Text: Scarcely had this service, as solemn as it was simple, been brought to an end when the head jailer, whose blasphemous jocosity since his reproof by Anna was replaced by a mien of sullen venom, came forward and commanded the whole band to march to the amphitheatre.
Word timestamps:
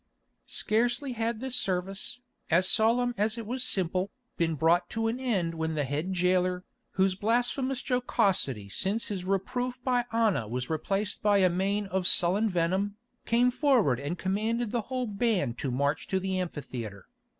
Scarcely 0.47 1.11
had 1.11 1.39
this 1.41 1.55
service, 1.55 2.21
as 2.49 2.67
solemn 2.67 3.13
as 3.19 3.37
it 3.37 3.45
was 3.45 3.63
simple, 3.63 4.09
been 4.35 4.55
brought 4.55 4.89
to 4.89 5.05
an 5.05 5.19
end 5.19 5.53
when 5.53 5.75
the 5.75 5.83
head 5.83 6.11
jailer, 6.11 6.63
whose 6.93 7.13
blasphemous 7.13 7.83
jocosity 7.87 8.67
since 8.67 9.09
his 9.09 9.25
reproof 9.25 9.79
by 9.83 10.05
Anna 10.11 10.47
was 10.47 10.71
replaced 10.71 11.21
by 11.21 11.37
a 11.37 11.51
mien 11.51 11.85
of 11.85 12.07
sullen 12.07 12.49
venom, 12.49 12.95
came 13.27 13.51
forward 13.51 13.99
and 13.99 14.17
commanded 14.17 14.71
the 14.71 14.81
whole 14.89 15.05
band 15.05 15.59
to 15.59 15.69
march 15.69 16.07
to 16.07 16.19
the 16.19 16.39
amphitheatre. 16.39 17.05